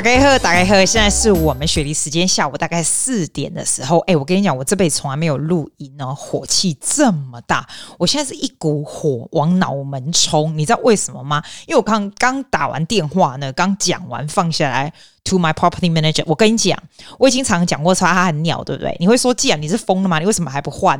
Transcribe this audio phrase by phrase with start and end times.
[0.00, 0.82] 打开喝，打开喝。
[0.86, 3.98] 现在是我们雪梨时间下午大概四点的时候。
[4.06, 7.68] 哎，我跟你讲，我这辈子从来没有录音哦，火气这么大。
[7.98, 11.42] 我现在是一股火往脑门冲，你知道为什么吗？
[11.66, 14.90] 因为我刚刚打完电话呢，刚讲完放下来。
[15.24, 16.82] To my property manager，我跟你讲，
[17.18, 18.96] 我已经常讲过，说他很鸟，对不对？
[18.98, 20.18] 你会说，既然你是疯了吗？
[20.18, 20.98] 你为什么还不换？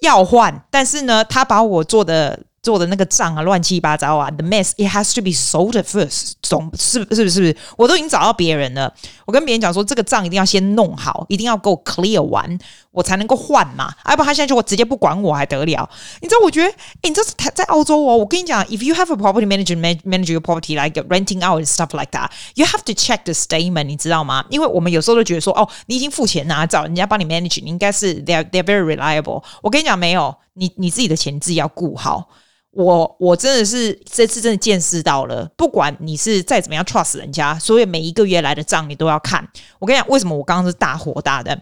[0.00, 2.40] 要换，但是呢，他把我做的。
[2.61, 7.55] 做的那个账啊，乱七八糟啊，the mess it has to be sold first，总是是不是是不是？
[7.77, 8.91] 我都已经找到别人了，
[9.25, 12.57] 我跟别人讲说，这个账一定要先弄好，一定要够 clear 完，
[12.89, 13.93] 我才能够换嘛。
[14.09, 15.87] 要不他现在就我直接不管我还得了？
[16.21, 16.39] 你知道？
[16.43, 16.67] 我觉得，
[17.01, 18.17] 诶，你这是在澳洲哦。
[18.17, 22.65] 我跟你讲，if you have a property manager manage your property like renting out and stuff like that，you
[22.65, 24.43] have to check the statement，你知道吗？
[24.49, 29.43] 因为我们有时候都觉得说，哦，你已经付钱拿找人家帮你 manage，你应该是 they're they're very reliable。
[29.61, 32.27] 我跟你讲，没有，你你自己的钱你自己要顾好。
[32.72, 39.46] 我我真的是这次真的见识到了，不管你是再怎么样 trust 人家，所以每一个月来的账你都要看。
[39.78, 41.60] 我跟你讲，为什么我刚刚是大火大的？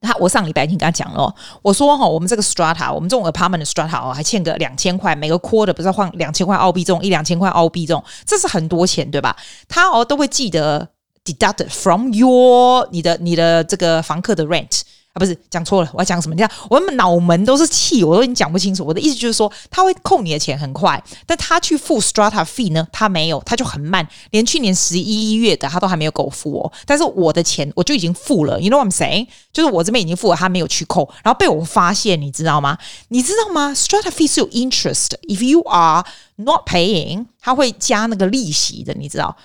[0.00, 9.36] 他我上礼拜已经跟他讲了，我说哈，我们这个 strata，我们这种 apartment 的 strata 哦，还欠个两千块，每个 quarter 不是要换两千块澳币这种一两千块澳币这种，这是很多钱对吧？
[9.68, 10.88] 他哦都会记得
[11.24, 14.82] deduct from your 你的你的这个房客的 rent。
[15.18, 16.34] 不是讲错了，我要讲什么？
[16.34, 18.84] 你看，我脑门都是气，我都已经讲不清楚。
[18.84, 26.72] 我的意思就是说，他会扣你的钱很快，但他去付 strata fee 呢，他没有，他就很慢，连去年十一月的他都还没有给我付哦。
[26.86, 29.26] 但是我的钱我就已经付了，you know what I'm saying？
[29.52, 32.78] 就是我这边已经付了，他没有去扣，然后被我发现，你知道吗？
[33.08, 36.04] 你知道吗？strata fee 是有 interest，if you are
[36.36, 39.36] not paying，他会加那个利息的，你知道。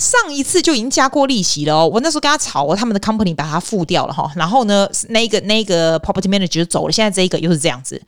[0.00, 8.00] 上一次就已经加过利息了哦，我那时候跟他吵，他们的 company 把他付掉了哈，然后呢，那个那个 property manager 走了，现在这一个又是这样子。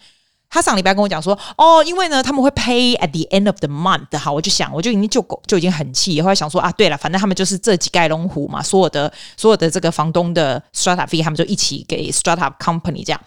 [0.49, 13.21] 他上礼拜跟我讲说，哦，因为呢他们会 pay at the end of the month，好，我就想，我就已经就就已经很气，后来想说啊，对了，反正他们就是这几盖龙湖嘛，所有的所有的这个房东的 strata fee，他们就一起给 strata company 这样。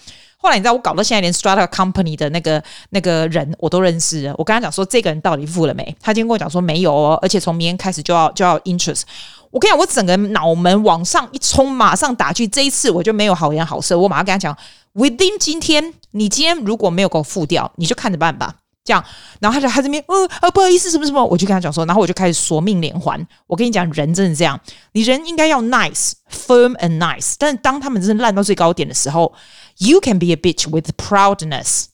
[0.46, 5.84] 后来你知道我搞到现在连 strata company 的那个那个人我都认识，我跟他讲说这个人到底付了没？
[6.00, 9.02] 他今天跟我讲说没有哦，而且从明天开始就要就要 interest。
[9.50, 12.48] 我跟你讲，我整个脑门往上一冲，马上打去。
[12.48, 14.56] 这一次我就没有好言好色，我马上跟他讲
[14.94, 18.54] ，within 今天你今天如果没有给我付掉，你就看着办吧。
[18.84, 19.04] 这样，
[19.40, 23.20] 然后他就他这边，呃呃不好意思什么什么，我就跟他讲说，然后我就开始索命连环。
[23.48, 24.60] 我跟你讲，人真的这样，
[24.92, 29.34] 你人应该要 nice firm and nice，但是当他们真的烂到最高点的时候。
[29.78, 31.86] You can be a bitch with proudness。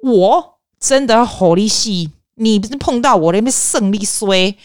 [0.00, 4.56] 我真的好利息，你不是碰到我那边胜利衰，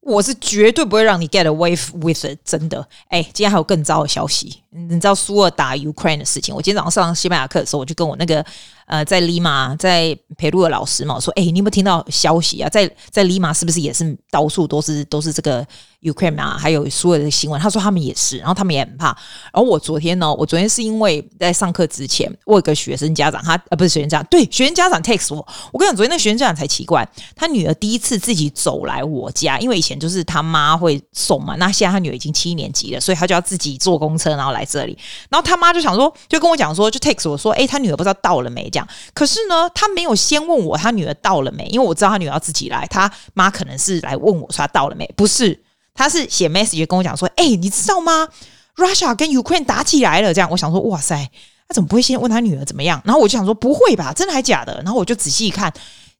[0.00, 2.38] 我是绝对不会让你 get away with it。
[2.44, 6.54] 真的，哎，今天还有更糟的消息，你知道苏尔打 Ukraine 的事情？
[6.54, 8.44] 我今天早上上西班牙课的时候，我就跟我那个。
[8.86, 12.68] 呃，在利马，在陪路的老师嘛，我说，哎，你有没有听到消息啊？
[12.68, 15.64] 在在利马是不是也是到处都是都是这个
[16.02, 16.58] Ukraine 啊？
[16.58, 19.16] 还有所有的新闻，他说他们也是，然后他们也很怕。
[19.52, 34.98] 然后我昨天呢，我昨天是因为在上课之前，我有个学生家长，他呃不是学生家长，对，学生家长 text 我，我跟你讲，昨天那学生家长才奇怪，他女儿第一次自己走来我家，因为以前就是他妈会送嘛，那现在他女儿已经七年级了，所以他就要自己坐公车然后来这里，
[35.28, 38.88] 然后他妈就想说，就跟我讲说，就 text 我说，哎，他女儿不知道到了没这样。
[39.14, 45.62] 可是呢，他没有先问我他女儿到了没，因为我知道他女儿要自己来，他妈可能是来问我说他到了没，不是，
[45.94, 48.28] 他是写 message 跟我讲说，哎、你知道吗
[48.76, 51.30] ？Russia 跟 Ukraine 打起来了，这样，我想说，哇塞，
[51.68, 53.02] 他怎么不会先问他女儿怎么样？
[53.04, 54.80] 然后我就想说，不会吧，真的还假的？
[54.82, 55.72] 然后我就仔细一看，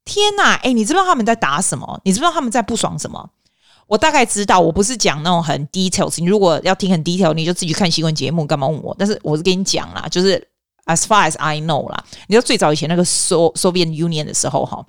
[0.05, 2.01] 天呐，哎、你知不知道他们在打什么？
[2.05, 3.31] 你知不知道他们在不爽什么？
[3.91, 8.95] 我大概知道，我不是讲那种很 details，你如果要听很 detail，你就自己去看新闻节目，干嘛问我？
[8.97, 10.47] 但是我是跟你讲啦，就是。
[10.87, 14.85] As far as I know 啦，你知道最早以前那个 So Soviet Union 的时候哈，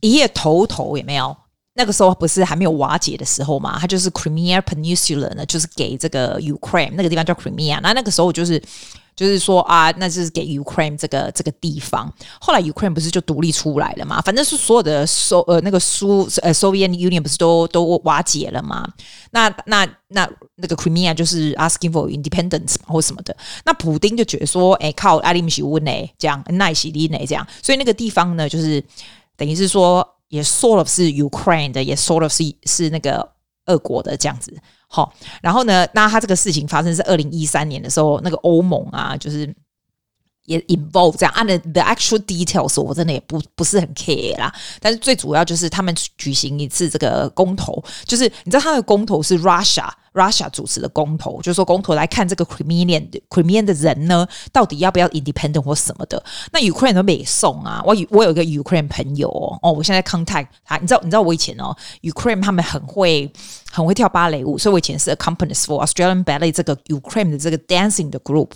[0.00, 1.36] 一夜头头有没有？
[1.74, 3.78] 那个时候不是还没有瓦解的时候嘛？
[3.78, 8.60] 它就是 Crimea Peninsula 呢，就是给这个 Ukraine 那个地方叫 Crimea，那那个时候就是。
[9.16, 12.12] 就是说啊，那就是给 Ukraine 这个这个地方。
[12.40, 14.20] 后来 Ukraine 不是就独立出来了嘛？
[14.20, 18.88] 反正是所有的苏呃那个苏呃 Soviet Union 不是都都瓦解了嘛？
[19.30, 23.36] 那那那那个 Crimea 就是 asking for independence 或什么的。
[23.64, 28.82] 那普丁就觉得说，哎靠，阿里米西乌内这样，奈西利内这样，所以那个地方呢，就是
[29.36, 33.28] 等于是说也 sort of 是 Ukraine 的，也 sort of 是是那个
[33.66, 34.56] 俄国的这样子。
[34.88, 35.12] 好，
[35.42, 35.86] 然后呢？
[35.92, 39.52] 那他这个事情发生是二零一三年的时候，那个欧盟啊，就是
[40.44, 41.32] 也 involve 这样。
[41.34, 44.54] 按、啊、the actual details，我真的也不不是很 care 啦。
[44.80, 56.22] 但是最主要就是他们举行一次这个公投，就是你知道他的公投是 Russia Russia 主持的公投，就是说公投来看这个 Crimean Crimean 的人呢，到底要不要 independent 或什么的。
[56.52, 57.82] 那 Ukraine 都没送啊。
[57.84, 63.30] 我我有一个 Ukraine 朋友哦，哦，我现在 contact 他，你知道你知道我以前哦，Ukraine 他们很会。
[63.74, 68.50] 很会跳芭蕾舞，所以我以前是 accompanist for Australian Ballet 这个 Ukraine 的这个 dancing 的 group，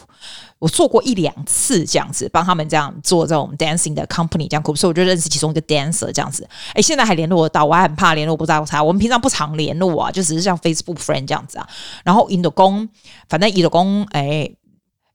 [0.61, 6.49] 我做过一两次这样子，帮他们这样做这种 dancing 的 company 这样 group，所以我就认识其中一个 dancer 这样子。
[6.73, 8.81] 哎，现在还联络得到，我还很怕联络不到他。
[8.81, 11.69] 我们平常不常联络啊，就只是像 Facebook friend 这样子啊。
[12.05, 12.88] 然后印度公，
[13.29, 14.49] 反正印度公，哎，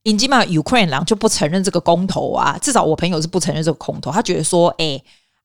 [0.04, 5.02] 印基嘛 Ukraine 人就不承认这个公投啊，至少我朋友是不承认这个公投，他觉得说，哎。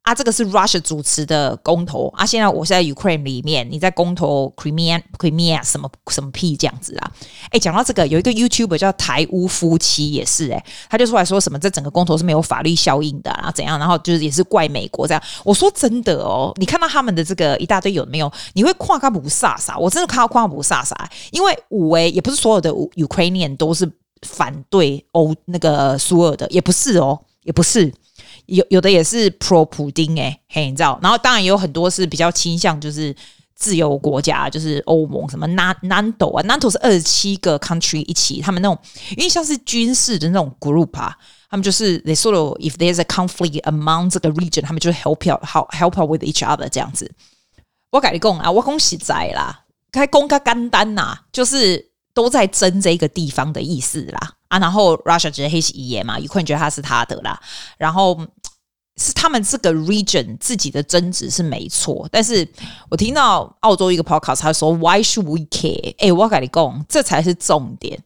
[0.09, 2.25] 啊，这个是 Russia 主持的公投啊！
[2.25, 7.13] 现在我是在 Ukraine 里面，你在公投 Crimea Crimea 什么什么屁这样子啊？
[7.51, 13.79] 哎，讲到这个，有一个 YouTube 叫台乌夫妻也是哎，他就出来说什么这整个公投是没有法律效应的啊，怎样？
[13.79, 15.23] 然后就是也是怪美国这样。
[15.45, 18.33] 我说真的哦，你看到他们的这个一大堆有没有？
[18.55, 19.79] 你会夸他不飒飒？
[19.79, 20.95] 我真的看到夸他不飒飒，
[21.33, 23.87] 因为五诶也不是所有的 Ukrainian 都是
[24.23, 27.93] 反对欧那个苏俄的，也不是哦，也不是。
[28.49, 30.99] 有有的也是 pro 普丁诶，嘿，你知道？
[31.03, 33.15] 然后当然也有很多是比较倾向就是
[33.55, 38.79] 自由国家，就是欧盟什么 NATO 啊，NATO 是二十七个 country 一起，他们那种
[39.17, 41.15] 因为像是军事的那种 group 啊，
[41.50, 46.11] 他们就是 they sort of if there's a conflict among 这个 region，他们就 help out help help out
[46.11, 47.11] with each other 这样子。
[47.91, 54.35] 我跟你讲啊，我讲实在啦，开讲个简单呐，就是都在争这个地方的意思啦。
[54.49, 57.39] 啊，然后 Russia 觉得黑是一爷嘛，Ukraine 觉得他是他的啦，
[57.77, 58.19] 然后
[58.99, 62.47] 是他们这个 region 自己的争执是没错，但是
[62.91, 65.95] 我听到澳洲一个 podcast 他说 Why should we care？
[65.99, 67.99] 哎，我跟你讲，这才是重点。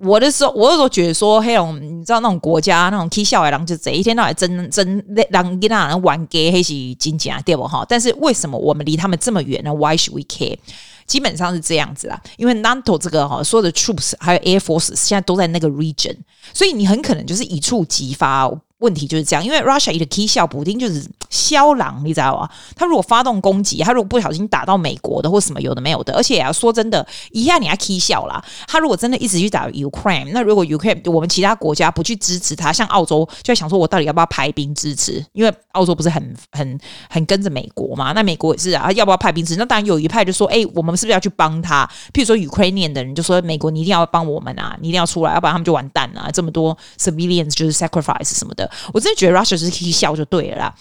[0.00, 7.84] 我的时候，我有时候觉得说，黑龙，你知道那种国家那种 K 笑的人就贼一天到晚争争让跟那人玩 gay 黑是真假对不哈？
[7.88, 10.58] 但是为什么我们离他们这么远呢？Why should we care？
[11.06, 16.16] 基本上是这样子啦，因为 NATO 这个哈，所有的 troops 还有 air forces 现在都在那个 region，
[16.52, 18.50] 所以你很可能就是一触即发。
[18.84, 22.48] 问题就是这样，因为 Russia 一个 key 笑补丁就是肖狼，你知道吗？
[22.76, 28.44] 他如果发动攻击，他如果不小心打到美国的或什么有的没有的，而且啊说真的，一下你还 key 笑啦。
[28.68, 35.24] 他如果真的一直去打 Ukraine，那如果 Ukraine 我们其他国家不去支持他，像澳洲就在想说，我到底要不要派兵支持？
[35.32, 36.78] 因为澳洲不是很很
[37.08, 38.12] 很跟着美国嘛？
[38.12, 39.58] 那美国也是啊，要不要派兵支持？
[39.58, 41.88] 那当然有一派就说，哎、我们是不是要去帮他？
[42.12, 46.30] 譬如说 Ukrainian 的人就说，美国你一定要帮我们啊，你一定要出来，要不然他们就完蛋了。
[46.32, 48.70] 这么多 civilians 就是 sacrifice 什么的。
[48.92, 50.74] 我真的觉得 Russia 是嘻嘻笑就对了啦，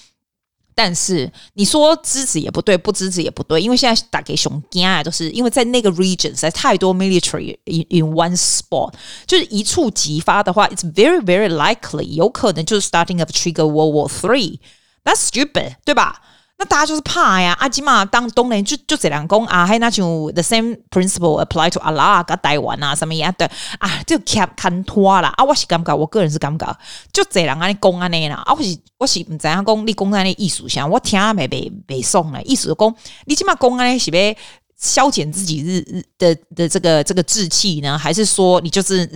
[0.75, 8.91] 但是你说支持也不对，不支持也不对，因为现在打给熊惊啊，都是因为在那个 region 实在太多 military in in one spot，
[9.27, 16.21] 就是一触即发的话，it's very very likely 有可能就是 starting of trigger World War Three，that's stupid，对吧？
[16.57, 25.33] 那大家就是怕呀，阿基玛当东人就就这两公啊，还那就 the same principle apply to 阿拉跟台湾啊，什么样的啊，就看看拖啦。
[25.35, 26.77] 啊，我是感觉，我个人是感觉，
[27.11, 32.95] 就这两个人公安尼啦，啊，我是我是唔知影讲你公安尼艺术上，我听没没没送呢，意思是讲
[33.25, 34.35] 你起码公安尼是要
[34.77, 39.09] 消减自己日日的的这个这个志气呢，还是说你就是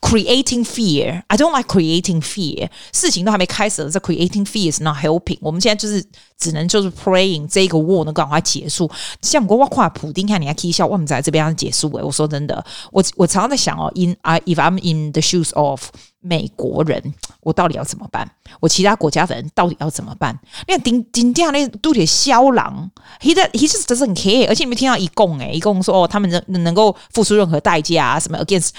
[0.00, 2.68] ？Creating fear, I don't like creating fear.
[2.92, 5.38] 事情都还没开始了，这 creating fear is not helping.
[5.40, 6.04] 我们现在就是
[6.38, 8.90] 只能就是 praying 这个 war 能赶快结束。
[9.22, 15.82] 像我我跨普丁看你还可以笑，我们在这边要结束诶、我说真的，我我常常在想哦，in I if I'm in the shoes of
[16.20, 18.28] 美国人，我到底要怎么办？
[18.60, 20.38] 我其他国家的人到底要怎么办？
[20.66, 22.90] 那丁丁这样那都得肖狼
[23.20, 24.48] ，he he just doesn't care。
[24.48, 28.70] 而且你没听到一共诶，一共说哦，他们能能够付出任何代价啊什么 against。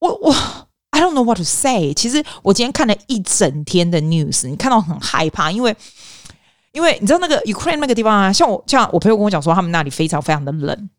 [0.00, 0.34] 我我
[0.90, 1.94] I don't know what to say。
[1.94, 5.74] 其实我今天看了一整天的 news，你看到很害怕，因为
[6.72, 10.90] 因为你知道那个 Ukraine 那个地方啊，像我像我朋友跟我讲说，他们那里非常非常的冷。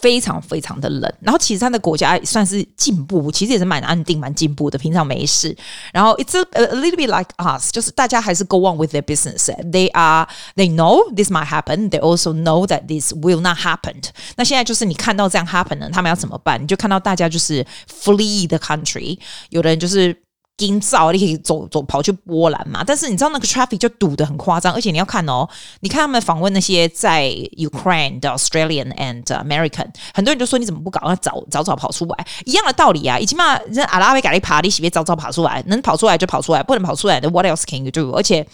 [0.00, 5.56] 非常非常的冷，然后其实他的国家算是进步，其实也是蛮安定、蛮进步的，平常没事。
[5.92, 9.48] 然后 it's a, a little bit like us，就是大家还是 go on with their business。
[9.70, 11.88] They are they know this might happen.
[11.90, 14.02] They also know that this will not happen。
[14.36, 16.60] 那现在就是你看到这样 happen 呢，他们要怎么办？
[16.60, 19.18] 你就看到大家就是 flee the country，
[19.50, 20.25] 有的人就是。
[20.56, 22.82] 惊躁你可以走走跑去波兰嘛？
[22.82, 25.46] 但是你知道那个 traffic 就堵得很夸张，而且你要看哦，
[25.80, 27.24] 你看他们访问那些在
[27.58, 32.26] Ukraine 的 Australian and American，很多人就说你怎么不搞早早早跑出来？
[32.46, 38.10] 一样的道理啊，已经嘛，人阿拉维改利爬，你喜别早早跑出来，能跑出来就跑出来，不能跑出来的 What else can you do？
[38.12, 38.46] 而且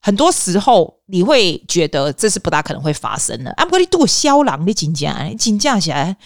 [0.00, 3.52] 很多时候你会觉得这是不大可能会发生的。
[3.56, 6.16] I'm going to do 肖郎的金价，金价起来。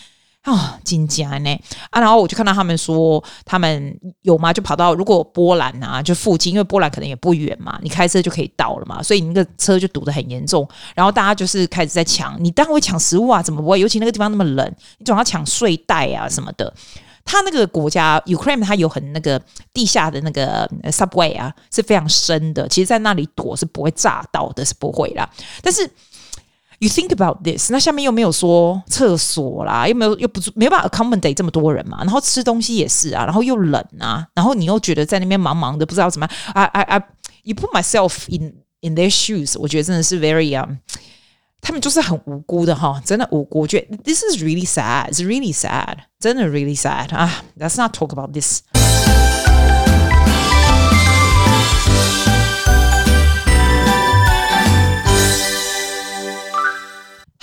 [0.42, 1.56] 啊，金家呢
[1.90, 4.52] 啊，然后我就看到他们说，他们有吗？
[4.52, 10.68] 就跑到如果波兰啊，就附近，因为波兰可能也不远嘛，你开车就可以到了嘛，所以那个车就堵得很严重。
[10.96, 13.78] 然后大家就是开始在抢，你当然会抢食物啊，怎么不会？
[13.78, 16.74] 尤其那个地方那么冷，你总要抢睡袋啊什么的。
[17.24, 19.40] 他那个国家 Ukraine，它有很那个
[19.72, 22.66] 地下的那个 subway 啊，是非常深的。
[22.66, 25.30] 其实，在那里躲是不会炸到的，是不会啦。
[25.62, 25.88] 但是。
[26.82, 40.78] You think about this，那下面又没有说厕所啦，又没有又不没办法 accommodate 这么多人嘛，然后吃东西也是啊，然后又冷啊，然后你又觉得在那边茫茫的不知道怎么，I I I，you put myself in in their shoes，我觉得真的是 very、um,，
[41.60, 48.62] 他们就是很无辜的哈，真的无辜，我觉得 this is really sad，it's really sad，真的 really sad 啊，let's not talk about this。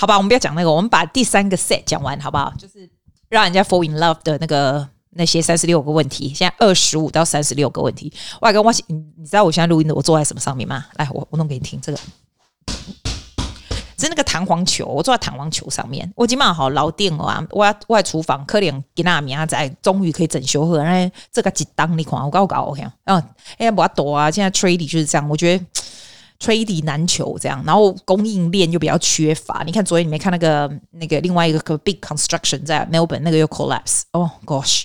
[0.10, 2.52] 吧，我们不要讲那个，我们把第三个 set 讲完，好不好？
[2.58, 2.90] 就是
[3.30, 8.12] 让人家 fall in love 的那个那些三十六个问题，现在二十五到三十六个问题。
[8.42, 10.86] 我还跟我你你知道我现在录音的我坐在什么上面吗？
[10.96, 11.98] 来，我我弄给你听，这个
[13.98, 16.12] 是那个弹簧球，我坐在弹簧球上面。
[16.16, 23.22] 我今晚好老定啊，我我在厨房，可怜给那米仔终于可以整修好，哎，这个几档你看，我搞搞，OK，嗯，
[23.58, 25.66] 哎呀，不要躲啊，现在 trading 就是这样，我觉得。
[26.40, 29.62] Trade 难求这样，然后供应链又比较缺乏。
[29.66, 34.04] 你看昨天你没看那个那个另外一个 big construction 在 Melbourne 那个又 collapse。
[34.12, 34.84] Oh gosh，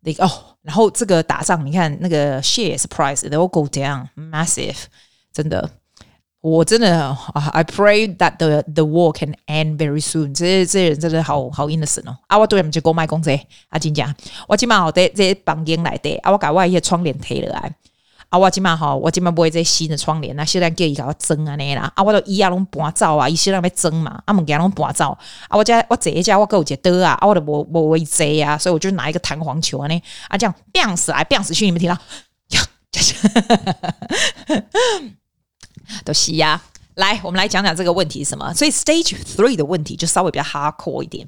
[0.00, 0.30] 那个哦，
[0.62, 4.76] 然后这个打仗，你看那个 shares price they all go down massive。
[5.32, 5.70] 真的，
[6.40, 7.16] 我真的
[7.52, 10.34] I pray that the the war can end very soon。
[10.34, 12.18] 这些这些人真的好好 innocent 哦。
[12.26, 13.30] 啊，我对他们就购买公司
[13.68, 14.12] 啊，真讲，
[14.48, 17.72] 我今晚好在这房间来的啊，我把外一些窗帘推了来。
[18.30, 21.92] 啊，我即嘛吼，我即嘛不会再新的窗帘，那现在叫伊甲我装安尼啦。
[21.96, 25.10] 啊，我都伊啊拢搬走啊，伊现在要装嘛，啊，物件拢搬走。
[25.48, 31.98] 啊，我遮我坐一遮我有一个桌啊，啊，我都无无位坐啊，所以我就拿一个弹簧球安尼，啊，这样砰死来砰死去，你们听到？
[36.04, 36.62] 都是呀。
[36.94, 38.52] 来，我们来讲讲这个问题是什么？
[38.52, 41.26] 所以 stage three 的问题就稍微比较 hardcore 一点，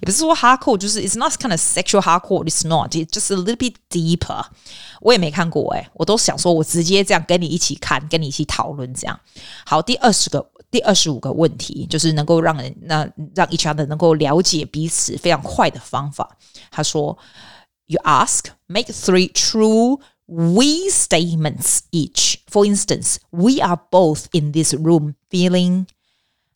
[0.00, 4.44] 也不是说 hardcore，就是 it's not kind of sexual hardcore，it's not，it's just a little bit deeper。
[5.00, 9.18] 我也没看过哎，我都想说我直接这样跟你一起看，跟你一起讨论这样。
[9.64, 16.36] 好，第二十个、第二十五个问题就是能够让人那让 each other 能够了解彼此非常快的方法。
[16.70, 17.16] 他说
[17.86, 20.00] ，You ask, make three true。
[20.27, 22.37] We statements each.
[22.49, 25.87] For instance, we are both in this room feeling，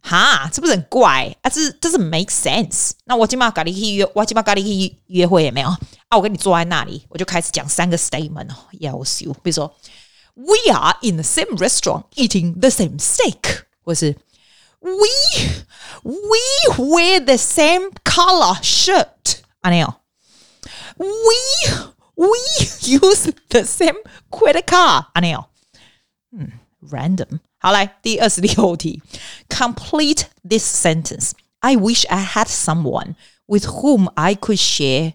[0.02, 1.50] 哈，这不是很怪啊？
[1.50, 2.92] 这这是 make sense。
[3.04, 6.16] 那我今晚跟你去约，我今晚跟你去约会有没有啊？
[6.16, 9.26] 我跟你坐在那里，我就开始讲三个 statement 哦，要死！
[9.44, 9.76] 比如说，
[10.36, 14.16] We are in the same restaurant eating the same steak，或是
[14.80, 14.92] We
[16.04, 16.40] we
[16.78, 19.96] wear the same color shirt，啊，没有，
[20.98, 21.92] We。
[22.20, 22.30] We
[22.82, 23.98] use the same
[24.30, 25.08] credit card。
[25.14, 25.48] 阿 Neil，
[26.32, 27.40] 嗯，random。
[27.58, 29.02] 好，来第二十六题，
[29.50, 33.16] complete this sentence。I wish I had someone
[33.48, 35.14] with whom I could share。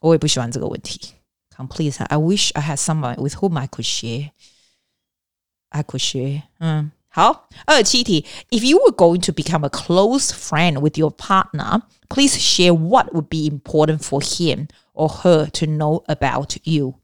[0.00, 1.14] 我也不喜欢这个问题。
[1.56, 6.42] Complete。I wish I had someone with whom I could share。I could share。
[6.58, 8.24] 嗯， 好，二十七题。
[8.50, 13.28] If you were going to become a close friend with your partner, please share what would
[13.28, 16.94] be important for him or her to know about you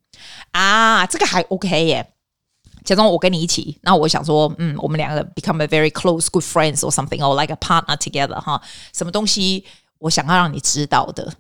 [0.53, 2.13] 啊，这个还 OK 耶。
[2.85, 8.63] 假装我跟你一起，那我想说，嗯，我们两个 become a very close good friends or something or like a partner together 哈。
[8.93, 9.65] 什么东西
[9.99, 11.35] 我想要让你知道的？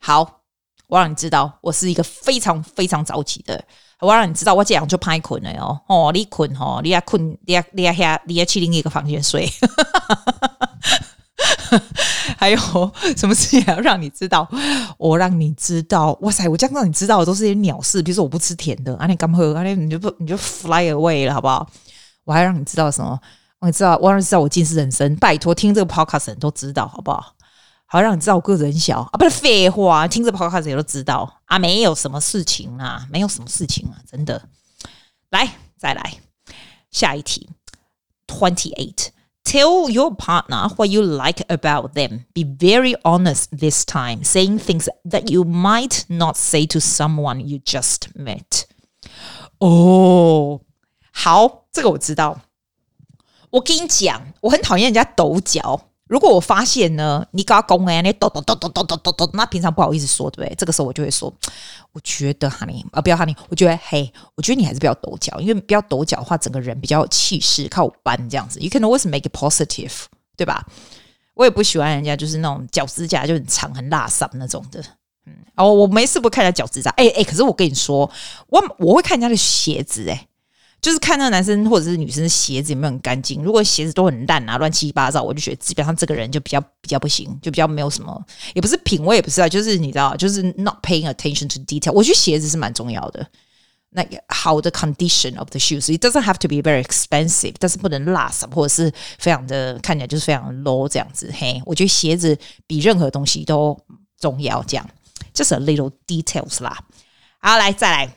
[0.00, 0.40] 好，
[0.86, 3.62] 我让你知道，我是一个非常非常早起的。
[3.99, 5.79] 我让你知道，我这样就拍困了哟。
[5.87, 9.49] 哦，你困哦，你要困，你要你要下，你要去另一个房间睡。
[12.37, 12.57] 还有
[13.15, 14.47] 什么事情要让你知道？
[14.97, 16.47] 我让你知道，哇塞！
[16.47, 21.67] 我这样让你知道的都是些鸟事，比如说我不吃甜的，啊，你干喝，啊，你就不你就 fly away 了，好不好？
[22.25, 23.19] 我还让你知道什么？
[23.59, 27.33] 我知道，我让你知道我近视人生，拜托，听这个 podcast 人都知道，好不好？
[27.89, 34.49] 好让你知道我个子很小啊，不是废话，听着 podcast 也都知道啊，没有什么事情啊，没有什么事情啊，真的。
[35.29, 36.15] 来，再来
[36.91, 37.49] 下一题
[38.27, 39.07] ，twenty eight。
[39.45, 42.25] Tell your partner what you like about them.
[42.33, 47.59] Be very honest this time, saying things that you might not say to someone you
[47.59, 48.65] just met.
[49.59, 50.59] 哦，
[51.13, 52.41] 好，这个我知道。
[53.51, 55.89] 我跟你讲，我很讨厌人家抖脚。
[56.07, 60.55] 如果我发现呢，你搞公哎，你抖抖抖抖抖抖抖抖，那平常不好意思说，对不对？
[60.55, 61.33] 这个时候我就会说，
[61.91, 68.59] 我觉得哈尼啊，不要哈尼，我觉得嘿，我觉得你还是不要抖脚，因为不要抖脚的话，整个人比较有气势，靠搬这样子。
[68.59, 69.91] You can always make it positive，
[70.35, 70.65] 对吧？
[71.33, 74.81] 我也不喜欢人家就是那种脚指甲就很长很辣嗓那种的。
[75.25, 78.09] 嗯，哦，我没事不看人家脚指甲，哎哎，可是我跟你说，
[78.47, 80.27] 我我会看人家的鞋子，哎。
[80.87, 91.91] 就是看那个男生或者是女生的鞋子有没有很干净，如果鞋子都很烂啊、乱七八糟，我就觉得基本上这个人就比较比较不行，就比较没有什么，也不是品味，也不是啊，就是你知道，就是 not paying attention to detail。
[91.91, 93.27] 我觉得鞋子是蛮重要的，
[93.89, 95.93] 那个好的 condition of the shoes。
[95.93, 98.89] It doesn't have to be very expensive，但是不能垃圾或者是
[99.19, 101.29] 非常的看起来就是非常 low 这样子。
[101.37, 103.77] 嘿，我觉得鞋子比任何东西都
[104.17, 104.63] 重要。
[104.63, 104.89] 这样
[105.33, 106.77] ，just a little details 啦。
[107.39, 108.16] 好，来再来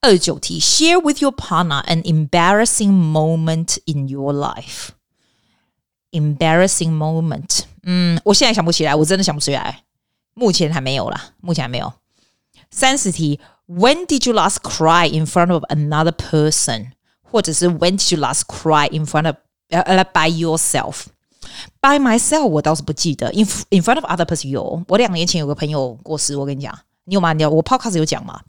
[0.00, 9.82] 二十九题，share with your partner an embarrassing moment in your life。embarrassing moment，嗯，我现在想不起来，我真的想不起来。
[10.34, 11.92] 目前还没有啦，目前还没有。
[12.70, 16.92] 三十题，When did you last cry in front of another person？
[17.22, 19.36] 或者是 When did you last cry in front of
[19.70, 23.32] 呃呃 by yourself？By myself，我倒是不记得。
[23.32, 27.32] In in front of other person 有，我两年前有个朋友过世，我跟你讲，你有吗？
[27.32, 28.40] 你有我 podcast 有讲吗？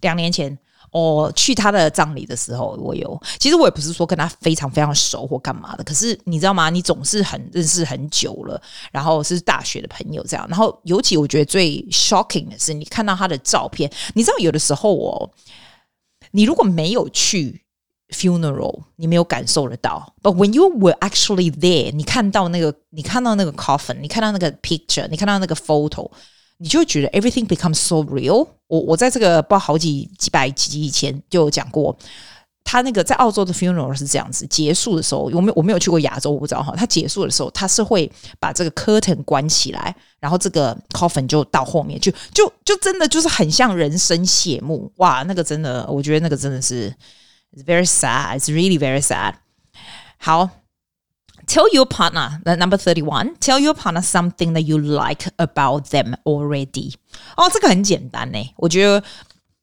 [0.00, 0.56] 两年前。
[0.91, 3.21] 哦，去他的葬礼的时候，我有。
[3.39, 6.69] 其实我也不是说跟他非常非常熟或干嘛的，可是你知道吗？
[6.69, 8.61] 你总是很认识很久了，
[8.91, 10.45] 然后是大学的朋友这样。
[10.49, 15.29] 然后尤其我觉得最 shocking 的是，你看到他的照片，你知道有的时候哦，
[16.31, 17.65] 你如果没有去
[18.09, 20.13] funeral，你没有感受得到。
[20.21, 26.09] But when you were actually there，你看到那个，你看到那个 coffin，你看到那个 picture，你看到那个 photo。
[26.57, 28.79] 你就觉得 everything becomes so real 我。
[28.79, 31.95] 我在这个不好几几百集以前就有讲过，
[32.63, 36.73] 他那个在澳洲的 funeral 是这样子，结束的时候，我没我没有去过亚洲，我不知道哈。
[36.75, 44.91] 他结束的时候，他是会把这个 curtain 关起来，然后这个 coffin 就到后面，就就就真的就是很像人生谢幕。
[44.95, 46.93] 哇，那个真的，我觉得那个真的是
[47.65, 49.35] very sad，it's really very sad。
[50.17, 50.49] 好。
[51.46, 53.36] Tell your partner, the number thirty-one.
[53.40, 56.94] Tell your partner something that you like about them already.
[57.36, 58.38] 哦，这个很简单呢。
[58.56, 59.02] 我觉得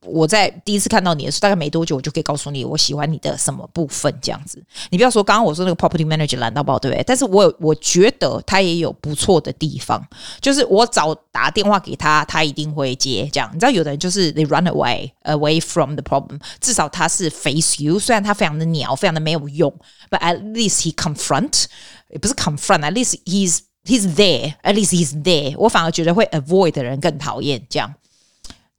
[0.04, 4.12] 我在第一次看到你的时候，大概没多久，我就可以告诉你我喜欢你的什么部分。
[4.20, 7.02] 这样子，你不要说刚刚我说那个 property manager 烂到爆，对不对？
[7.04, 10.02] 但是我我觉得他也有不错的地方，
[10.40, 13.28] 就是我找打电话给他，他一定会接。
[13.32, 19.72] 这样，你知道有的人就是 they run away away from the problem，至少他是 face you，虽然他非常的鸟，非常的没有用。
[20.10, 21.64] But at least he confront，
[22.10, 25.54] 也不是 confront，at least he's he's there，at least he's there。
[25.56, 27.94] 我反而觉得会 avoid 的人更讨厌，这样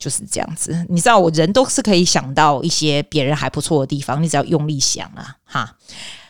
[0.02, 0.86] 就是这样子。
[0.88, 5.76] 你知道，我人都是可以想到一些别人还不错的地方，你只要用力想啊，哈。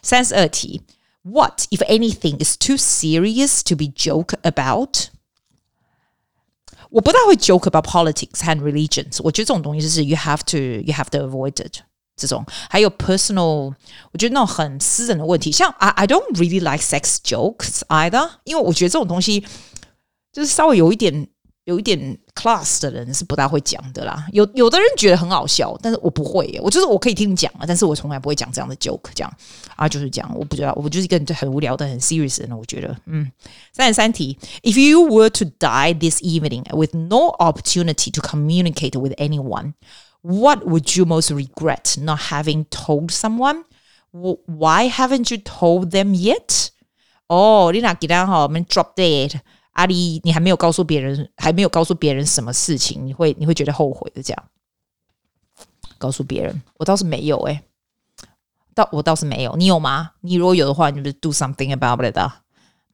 [0.03, 0.83] 三十二题，
[1.23, 5.09] What if anything is too serious to be joke about？
[6.91, 11.81] 我不大会 joke about politics 和 religions，我觉得这种东西就是 you have to you have to avoid it。
[12.17, 13.75] 这种还有 personal，
[14.11, 19.47] 我觉得那种很私人的问题，像 I I don't really like sex jokes either，因为我觉得这种东西
[20.33, 21.29] 就是稍微有一点
[21.65, 24.27] 有一点 class 的人是不大会讲的啦。
[24.33, 29.33] 有有的人觉得很好笑，但是我不会耶，我就是我可以听你讲啊，但是我从来不会讲这样的 joke，这样
[29.77, 33.31] 啊就是这样，我不知道，我就是一个很无聊的很 serious 的人，我觉得嗯。
[33.73, 41.05] 三十三题，If you were to die this evening with no opportunity to communicate with anyone。What would you
[41.05, 43.65] most regret not having told someone?
[44.11, 46.71] Why haven't you told them yet?
[47.29, 49.39] 哦，你那给他哈，我们 drop dead。
[49.74, 54.24] 阿里，你还没有告诉别人，还没有告诉别人什么事情，你会你会觉得后悔的。
[54.24, 54.44] 这样
[55.98, 57.62] 告诉别人，我倒是没有诶，
[58.74, 60.12] 倒我倒是没有，你有吗？
[60.22, 62.42] 你如果有的话，你就是 do something about it 啊？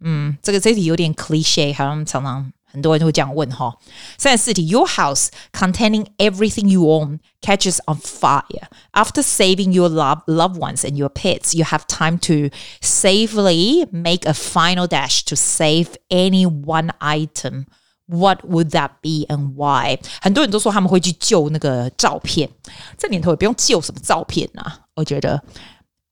[0.01, 2.51] 嗯，这个这题有点 cliche，好像常常。
[2.68, 3.76] 很多人会这样问哈。
[4.18, 8.68] 三十四题，Your house containing everything you own catches on fire.
[8.92, 14.26] After saving your love, loved ones and your pets, you have time to safely make
[14.26, 17.66] a final dash to save any one item.
[18.06, 19.98] What would that be and why?
[20.20, 22.50] 很多人都说他们会去救那个照片。
[22.98, 25.42] 这年头也不用救什么照片啊，我觉得。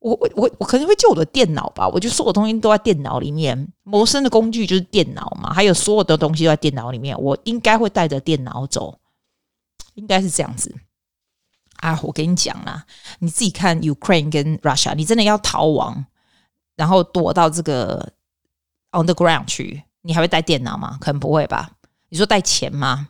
[0.08, 8.98] 我我我我可能会救我的电脑吧，我就所有东西都在电脑里面，谋生的工具就是电脑嘛，还有所有的东西都在电脑里面，我应该会带着电脑走，
[9.96, 10.74] 应该是这样子
[11.78, 12.00] 啊。
[12.04, 12.86] 我跟你讲啦，
[13.20, 16.06] 你自己看 Ukraine 跟 Russia，你真的要逃亡，
[16.78, 18.14] 然后躲到这个
[18.92, 20.98] on the ground 去，你还会带电脑吗？
[21.02, 21.72] 可能不会吧。
[22.10, 23.10] 你说带钱吗？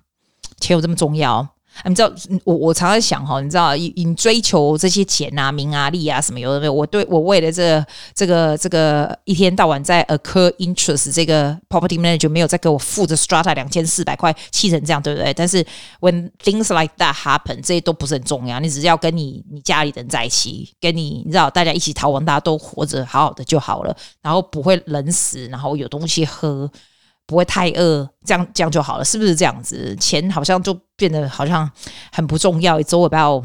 [0.59, 1.47] 钱有这么重要？
[1.85, 2.11] 你知道
[2.43, 6.73] 我我常常想哈，你知道你你追求这些钱啊、名啊、利啊什么有的没有？
[6.73, 15.33] 我对我为了这、这个这个一天到晚在 accrue interest 这个 property manager 没有再给我付着 strata 两千四百块，气成这样对不对？
[15.33, 15.65] 但是
[15.99, 26.69] when things like that happen，这些都不是很重要，你只要跟你你家里人在一起，跟你你知道大家一起逃亡，大家都活着好好的就好了，然后不会冷死，然后有东西喝。
[27.27, 29.95] 不会太饿，这样这样就好了，是不是这样子？
[29.99, 31.69] 钱好像就变得好像
[32.11, 33.43] 很不重要，It's all about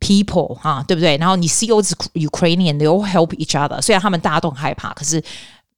[0.00, 1.16] people 哈，对不对？
[1.18, 3.80] 然后你 see all the Ukrainian，they all help each other。
[3.80, 5.22] 虽然他们大家都很害怕，可是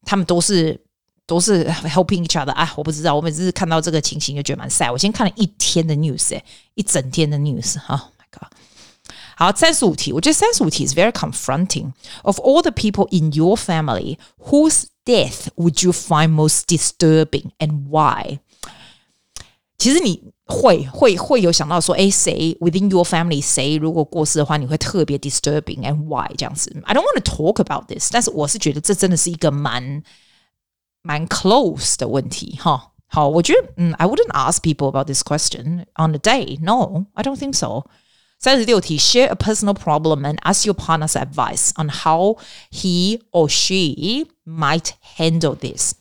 [0.05, 0.81] 他们都是
[1.27, 2.53] 都是 helping each other。
[2.53, 4.91] 哎，我不知道，我每次看到这个情形就觉得蛮 sad。
[4.91, 6.43] 我先看了一天的 news，哎，
[6.75, 7.79] 一整天的 news。
[7.89, 8.49] Oh my god！
[9.37, 11.93] 好，三十五题，我觉得三十五题 is very confronting.
[12.23, 17.88] Of all the people in your family, whose death would you find most disturbing and
[17.90, 18.40] why?
[19.78, 26.70] 其实你会会会有想到说，哎，谁 within your family 谁如果过世的话，你会特别 disturbing and why 这样子？
[26.86, 30.04] I don't want to talk about this，但是我是觉得这真的是一个蛮
[31.02, 32.92] 蛮 close 的问题哈。
[33.08, 36.60] 好，我觉得嗯，I wouldn't ask people about this question on the day.
[36.62, 37.86] No, I don't think so.
[38.44, 42.38] 三十六题，share a personal problem and ask your partner's advice on how
[42.72, 45.94] he or she might handle this.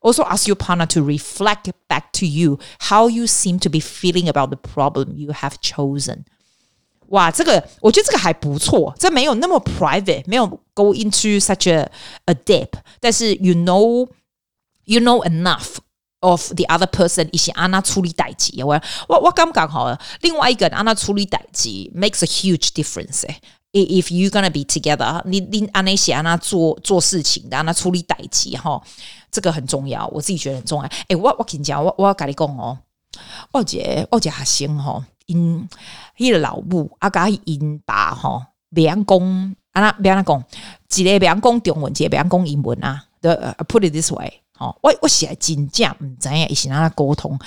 [0.00, 2.58] Also, ask your partner to reflect back to you
[2.90, 6.24] how you seem to be feeling about the problem you have chosen.
[7.08, 11.90] 哇，这个我觉得这个还不错，这没有那么 private，没有 go into such a
[12.26, 14.08] a depth，但是 you know
[14.84, 15.78] you know enough。
[16.23, 23.25] of the other person 一些安娜处理代志，我我我刚刚好，另外一个安娜处理代志 makes a huge difference。
[23.71, 28.81] If you gonna be together，你你安那些安娜做做事情的，安娜处理代志哈，
[29.31, 30.89] 这个很重要，我自己觉得很重要。
[31.07, 32.77] 诶，我我跟你讲，我我跟你讲哦，
[33.51, 35.67] 我姐我姐学生吼，因
[36.17, 40.43] 迄个老母啊，甲因爸吼，袂晓讲，安那袂晓讲，
[40.95, 43.05] 一个袂晓讲中文，一个袂晓讲英文啊。
[43.23, 44.42] 的 put it this way。
[44.81, 47.39] 我我写真正唔知影，一起让他沟通。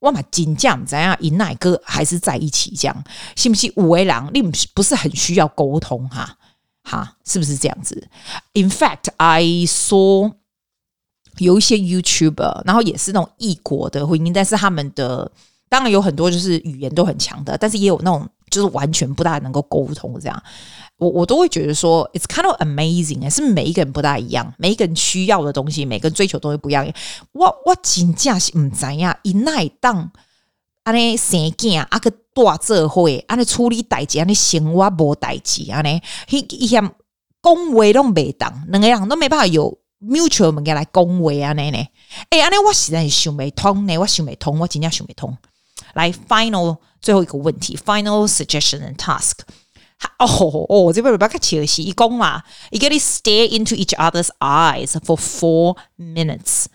[0.00, 3.04] 我嘛真正唔知影，因哪个还是在一起这样，
[3.36, 3.72] 是不是？
[3.76, 4.42] 五位郎，你
[4.74, 6.36] 不是很需要沟通哈？
[6.82, 8.08] 哈，是不是这样子
[8.52, 10.30] ？In fact, I saw
[11.38, 15.30] 有一些 YouTuber，然后也是那种异国的婚姻，但是他们的
[15.70, 20.42] 当然有很多就是语言都很强的，但是也有那种就是完全不大能够沟通这样。
[21.04, 26.90] 我我都会觉得说，it's kind of amazing，是每一个人不大一样，每一个人需要的东西，每个人追求的东西不一样。
[27.32, 30.10] 我我真正是唔知呀，伊奈当
[30.84, 36.80] 安尼生囝啊个大社会，安尼处理代志，安尼生活无代志，安尼伊伊嫌
[37.42, 41.86] 讲话拢袂当，两个人都没办法有 mutual 物件来讲话安尼呢？
[42.30, 45.36] 诶，安尼我实在是想不通呢，我想不通，我真正想不通。
[45.92, 49.32] 来，final 最后一个问题，final suggestion and task。
[50.17, 56.65] 哦哦，这边不要客气，是一讲嘛，一个你 stare into each other's eyes for four minutes。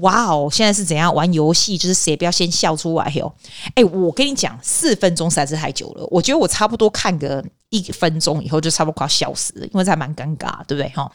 [0.00, 1.78] 哇哦，现在是怎样玩游戏？
[1.78, 3.32] 就是谁不要先笑出来哟？
[3.74, 6.06] 哎，我跟你讲，四分钟实在是太久了。
[6.10, 10.88] 我觉得我差不多看个一分钟以后，就差不多快要笑死了，因为这还蛮尴尬，对不对？
[10.90, 11.10] 哈，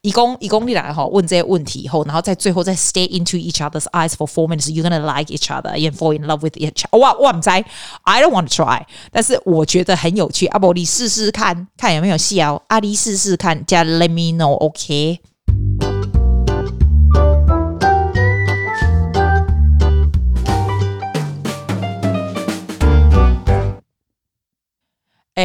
[0.00, 4.70] 一共一共你来哈问这些问题以后，然后在最后再 stay into each other's eyes for four minutes。
[4.70, 6.98] You're gonna like each other and fall in love with each other。
[6.98, 10.46] 哇哇，唔知，I don't want to try，但是我觉得很有趣。
[10.46, 12.62] 阿伯，你试试看看有没有笑。
[12.68, 15.20] 阿丽试试看，加 let me know，OK？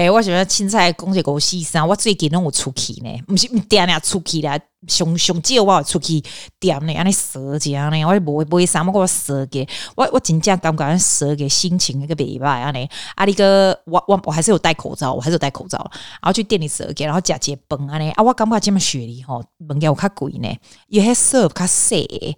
[0.01, 6.23] 诶、我想要凊彩讲一个事实，我最近拢有出去呢，毋是点点出去啦，上上少我有出去
[6.59, 20.49] 点呢，安尼踅一下呢，我无无啥物我踅个，我我真正感觉踅个心情那个袂歹安尼，啊，你个我我我还是有戴口罩，我还是有戴口罩，然后去店里踅个，然后食一个饭安尼，啊，我感觉这么雪梨吼，物件有较贵呢，
[20.87, 22.35] 伊迄 serve 较细，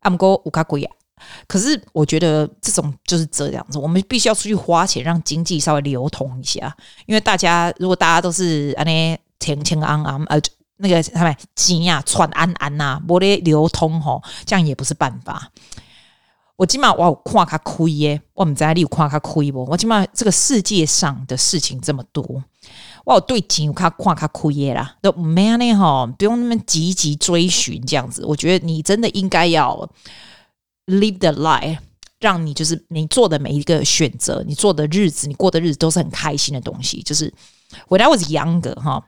[0.00, 0.92] 啊，毋过有较贵啊。
[1.46, 6.74] 可是我觉得这种就是这样子，我们必须要出去花钱，让经济稍微流通一下。
[7.06, 10.40] 因为大家如果大家都是安尼天天安安呃
[10.78, 15.50] 那个他们钱啊传安安呐，没得流通吼，这样也不是办法。
[16.56, 19.64] 我起码我有看较开耶，我们在你有看较开不？
[19.66, 22.24] 我起码这个世界上的事情这么多，
[23.04, 28.24] 我有对钱有看看较开耶啦，都没安尼吼，不用那么积极追寻这样子。
[28.24, 29.88] 我觉得你真的应该要。
[30.86, 31.78] Live the life，
[32.20, 37.02] 让你就是你做的每一个选择，你做的日子，你过的日子都是很开心的东西。
[37.02, 37.32] 就是
[37.88, 39.02] When I was younger 哈，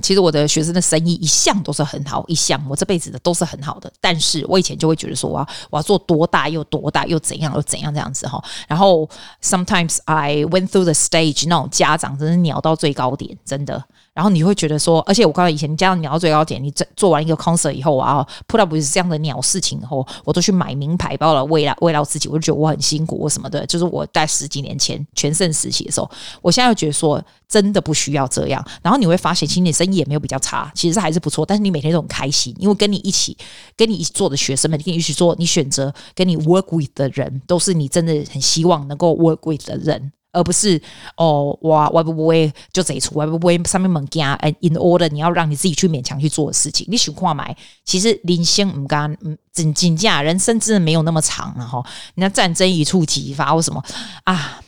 [0.00, 3.92] 其实我的学生的生意一向都是很好，一向我这辈子的都是很好的。
[4.00, 8.42] 但是我以前就会觉得说，我要我要做多大又多大又怎样又怎样这样子哈。
[8.66, 9.08] 然后
[9.42, 13.84] Sometimes I went through the stage，那种家长真是鸟到最高点，真的。
[14.14, 26.08] 然后你会觉得说，而且我刚才以前这样鸟到最高点，你做做完一个 concert 以后啊，put up 不是这样的鸟事情以后，我都去买名牌包了，为了为了自己，我就觉得我很辛苦，我什么的，就是我在十几年前全盛时期的时候，
[26.40, 28.64] 我现在又觉得说真的不需要这样。
[28.82, 31.44] 然后你会发现，其实你生意也没有比较差，其实还是不错。
[31.44, 33.36] 但是你每天都很开心，因为跟你一起
[33.76, 40.12] 跟你一起做的学生们，跟你一起做，你选择跟你 work with 的人，都是你真的很希望能够 work with 的人。
[40.34, 40.78] 而不是
[41.16, 44.34] 哦，我我不会就这一出，我不会上面猛加。
[44.34, 51.82] 哎，in order 你要让你自己去勉强去做的事情，你想看买，其实人生唔干，嗯，真真假，人生真的没有那么长了哈。
[52.16, 53.82] 你看战争一触即发或什么
[54.24, 54.60] 啊，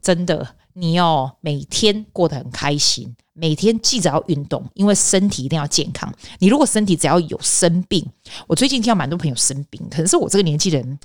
[0.00, 0.54] 真的。
[0.74, 6.10] 你哦，每天过得很开心，每天记着要运动，因为身体一定要健康。
[6.38, 8.08] 你如果身体只要有生病，
[8.46, 10.98] 我最近听到蛮多朋友生病，可能是我这个年纪人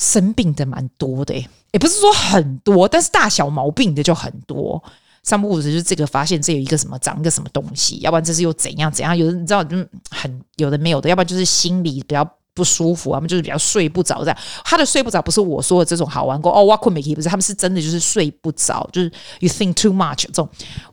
[0.00, 4.82] 生病的蛮多的，也不是说很多，但是大小毛病的就很多。
[5.22, 9.14] 三不五时就这个发现这有一个什么长一个什么东西，要不然这是又怎样怎样？
[9.16, 9.76] 有的你知道，就
[10.10, 12.28] 很有的没有的，要不然就是心里比较。
[12.52, 14.36] 不舒服，他们就是比较睡不着这样。
[14.64, 20.46] 他的睡不着不是我说的这种好玩过哦，我困没起不是，他们是真的就是睡不着，就是 you think too much 这种。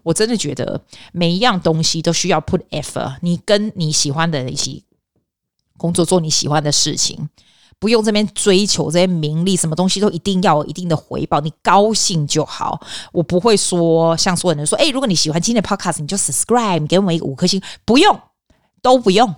[0.04, 0.80] 我真的觉得
[1.12, 3.18] 每一样东西都需要 put effort。
[3.22, 4.84] 你跟你喜欢的人一起
[5.78, 7.28] 工作，做你喜欢的事情，
[7.80, 12.80] 不用这边追求这些名利，什么东西都一定要有一定的回报，你高兴就好。
[13.12, 18.20] 我不会说像所有人说，哎，如果你喜欢今天的 podcast，你就 subscribe，给我们一个五颗星，不用，
[18.82, 19.36] 都不用。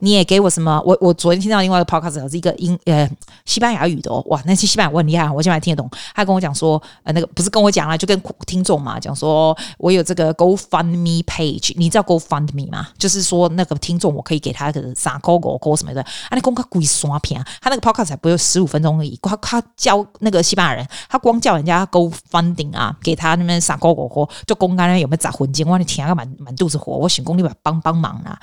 [0.00, 0.82] 你也给我什么？
[0.84, 3.08] 我我昨天听到另外一个 podcast 是一个英呃
[3.44, 5.90] 西班牙语的哦，哇，那些西班牙我很厉害，我现在听得懂。
[6.14, 12.88] 他跟我讲说，呃，那个不是跟我讲了，就跟听众嘛讲说，我有这个 GoFundMe page，你知道 GoFundMe 吗？
[12.98, 28.38] 就是说那个听众我可以给他个啥狗狗狗什么的，啊，那公开鬼刷屏，他那个 podcast 才不有十五分钟而已，他他教那个西班牙人，他光叫人家 GoFunding 啊，给他那边啥狗狗狗，就公开有没有砸魂金，我你填个满满肚子火，我想功力吧，帮帮忙啊，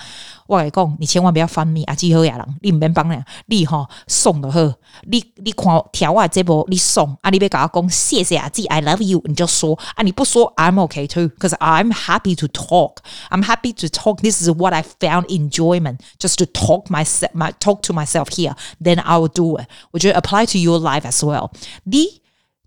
[0.48, 1.48] 我来讲，你千万不要。
[1.54, 1.94] 翻米啊！
[1.94, 4.60] 几好呀人，你唔免帮人，你吼送就好。
[5.04, 12.96] 你你看条啊，这波你送啊，你别搞讲谢谢啊，自己 I love you，你就说啊，你不说 I'm okay too，cause I'm happy to talk.
[13.30, 14.22] I'm happy to talk.
[14.22, 18.56] This is what I found enjoyment, just to talk myself, my talk to myself here.
[18.82, 19.68] Then I will do it.
[19.92, 21.52] 我觉得 apply to your life as well.
[21.84, 22.22] 你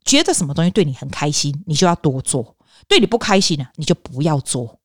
[0.05, 2.55] 觉得什么东西对你很开心，你就要多做；
[2.87, 4.76] 对你不开心呢，你就不要做。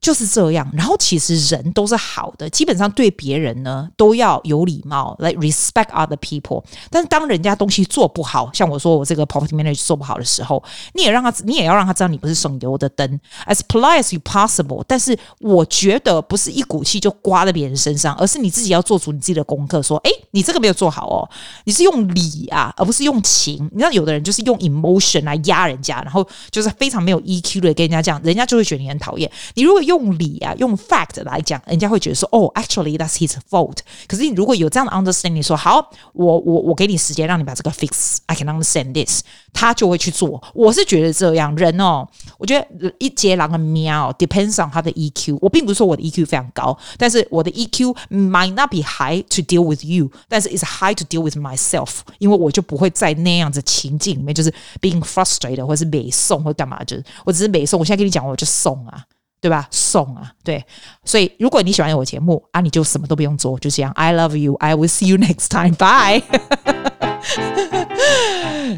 [0.00, 6.62] 就是这样，然后其实人都是好的，基本上对别人呢都要有礼貌，来、like、respect other people。
[6.90, 10.62] 但是当人家东西做不好，像我说我这个 property manager 做不好的时候，
[10.94, 14.82] 你也让他，你也要让他知道你不是省油的灯，as polite as you possible。
[14.86, 21.28] 但是我觉得不是一股气就刮在别人身上，而是你自己要做足你自己的功课，说，哎，你这个没有做好哦，
[21.64, 23.68] 你是用礼啊，而不是用情。
[23.72, 29.30] 你知道有的人就是用 emotion 来压人家，然后就是非常没有 EQ 的跟人家讲，人家就会觉得你很讨厌。
[29.54, 33.77] 你如果用理啊，用 fact 来讲，人家会觉得说，哦，actually that's his fault。
[34.07, 39.21] 可是你如果有这样的 understanding，说好，我我我给你时间，让你把这个 fix，I can understand this，
[39.53, 40.41] 他就会去做。
[40.53, 45.37] 我是觉得这样人哦，我觉得一截狼的喵 depends on 他的 EQ。
[45.41, 51.21] 我并不是说我的 EQ 非常高，但是我的 EQ might not be high to deal with you，但是 is high to deal
[51.21, 57.79] with myself，因为我就不会在那样子情境里面，就是 being frustrated 或是美送或干嘛，就是我只是美送。
[57.79, 59.03] 我现在跟你讲，我就送啊。
[59.40, 59.66] 对吧？
[59.70, 60.64] 送啊，对，
[61.04, 63.92] 所以如果你喜欢我节目啊，你就什么都不用做，就这样。
[63.92, 64.54] I love you.
[64.60, 65.74] I will see you next time.
[65.76, 66.22] Bye.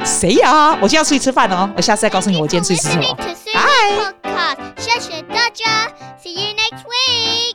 [0.05, 0.73] 谁呀？
[0.81, 3.15] 我今天要出去吃饭哦，我下次再告诉你我今天出去吃什么。
[3.15, 3.35] Bye.
[4.77, 5.89] 谢谢大家
[6.23, 7.50] ，See you next week.